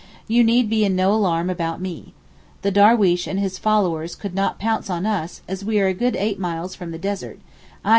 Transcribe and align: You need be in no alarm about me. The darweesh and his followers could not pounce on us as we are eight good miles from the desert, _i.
You 0.27 0.43
need 0.43 0.67
be 0.67 0.83
in 0.83 0.95
no 0.95 1.13
alarm 1.13 1.47
about 1.47 1.79
me. 1.79 2.15
The 2.63 2.71
darweesh 2.71 3.27
and 3.27 3.39
his 3.39 3.59
followers 3.59 4.15
could 4.15 4.33
not 4.33 4.57
pounce 4.57 4.89
on 4.89 5.05
us 5.05 5.43
as 5.47 5.63
we 5.63 5.79
are 5.79 5.89
eight 5.89 5.99
good 5.99 6.39
miles 6.39 6.73
from 6.73 6.89
the 6.89 6.97
desert, 6.97 7.37
_i. 7.85 7.89